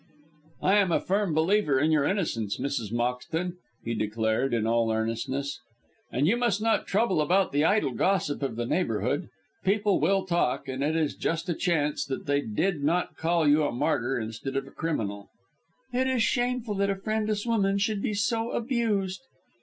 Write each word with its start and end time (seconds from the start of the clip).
"I 0.63 0.77
am 0.77 0.91
a 0.91 0.99
firm 0.99 1.35
believer 1.35 1.79
in 1.79 1.91
your 1.91 2.05
innocence, 2.05 2.57
Mrs. 2.57 2.91
Moxton," 2.91 3.57
he 3.83 3.93
declared, 3.93 4.51
in 4.51 4.65
all 4.65 4.91
earnestness, 4.91 5.59
"and 6.11 6.25
you 6.25 6.37
must 6.37 6.59
not 6.59 6.87
trouble 6.87 7.21
about 7.21 7.51
the 7.51 7.63
idle 7.63 7.91
gossip 7.91 8.41
of 8.41 8.55
the 8.55 8.65
neighbourhood. 8.65 9.29
People 9.63 9.99
will 9.99 10.25
talk, 10.25 10.67
and 10.67 10.83
it 10.83 10.95
is 10.95 11.13
just 11.15 11.49
a 11.49 11.53
chance 11.53 12.03
that 12.07 12.25
they 12.25 12.41
did 12.41 12.83
not 12.83 13.15
call 13.15 13.47
you 13.47 13.63
a 13.63 13.71
martyr 13.71 14.17
instead 14.19 14.55
of 14.55 14.65
a 14.65 14.71
criminal." 14.71 15.29
"It 15.93 16.07
is 16.07 16.23
shameful 16.23 16.73
that 16.77 16.89
a 16.89 16.95
friendless 16.95 17.45
woman 17.45 17.77
should 17.77 18.01
be 18.01 18.15
so 18.15 18.49
abused!" 18.49 19.21